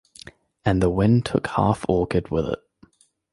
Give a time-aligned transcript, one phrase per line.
[0.65, 2.59] And the wind took half orchard with it.